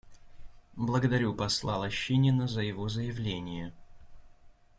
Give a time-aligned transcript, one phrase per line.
[0.73, 3.71] Благодарю посла Лощинина за его заявление.